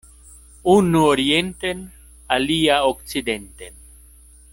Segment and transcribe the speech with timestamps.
[0.75, 1.83] Unu orienten,
[2.37, 3.79] alia okcidenten.